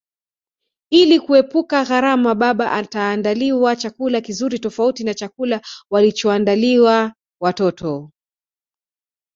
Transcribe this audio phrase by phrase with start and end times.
[0.91, 8.11] Ili kuepuka gharama baba ataandaliwa chakula kizuri tofauti na chakula walichoandaliwa watoto